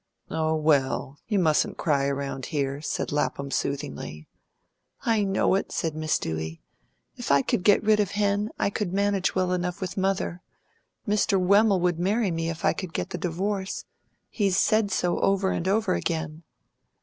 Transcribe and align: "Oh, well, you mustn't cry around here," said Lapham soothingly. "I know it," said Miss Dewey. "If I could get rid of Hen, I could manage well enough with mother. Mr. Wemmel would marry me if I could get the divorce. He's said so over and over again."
"Oh, 0.31 0.55
well, 0.55 1.19
you 1.27 1.37
mustn't 1.37 1.77
cry 1.77 2.07
around 2.07 2.47
here," 2.47 2.81
said 2.81 3.11
Lapham 3.11 3.51
soothingly. 3.51 4.27
"I 5.01 5.23
know 5.23 5.53
it," 5.53 5.71
said 5.71 5.93
Miss 5.95 6.17
Dewey. 6.17 6.63
"If 7.17 7.29
I 7.31 7.43
could 7.43 7.61
get 7.63 7.83
rid 7.83 7.99
of 7.99 8.09
Hen, 8.09 8.49
I 8.57 8.71
could 8.71 8.93
manage 8.93 9.35
well 9.35 9.51
enough 9.51 9.79
with 9.79 9.97
mother. 9.97 10.41
Mr. 11.07 11.39
Wemmel 11.39 11.79
would 11.81 11.99
marry 11.99 12.31
me 12.31 12.49
if 12.49 12.65
I 12.65 12.73
could 12.73 12.93
get 12.93 13.11
the 13.11 13.19
divorce. 13.19 13.85
He's 14.31 14.57
said 14.57 14.89
so 14.89 15.19
over 15.19 15.51
and 15.51 15.67
over 15.67 15.93
again." 15.93 16.41